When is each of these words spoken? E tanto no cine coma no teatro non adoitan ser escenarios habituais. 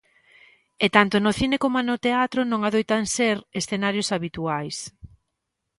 E 0.85 0.87
tanto 0.95 1.15
no 1.19 1.31
cine 1.39 1.57
coma 1.63 1.81
no 1.87 1.95
teatro 2.05 2.39
non 2.51 2.61
adoitan 2.63 3.03
ser 3.15 3.35
escenarios 3.59 4.11
habituais. 4.15 4.77